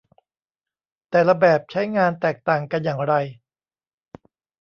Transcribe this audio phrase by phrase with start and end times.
[1.09, 3.13] แต่ละแบบใช้งานแตกต่างกันอย่างไร